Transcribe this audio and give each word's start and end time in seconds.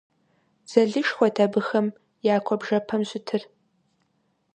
Дзэлышхуэт 0.65 1.35
абыхэ 1.45 1.79
я 2.33 2.35
куэбжэпэм 2.45 3.01
щытыр. 3.09 3.41